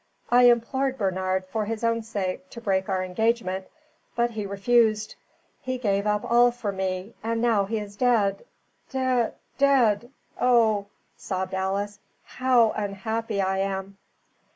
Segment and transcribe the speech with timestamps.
[0.31, 3.67] I implored Bernard, for his own sake, to break our engagement,
[4.15, 5.13] but he refused.
[5.61, 8.43] He gave up all for me, and now he is dead
[8.89, 9.25] dea
[9.59, 10.09] dead.
[10.39, 10.87] Oh,"
[11.17, 13.99] sobbed Alice, "how unhappy I am!"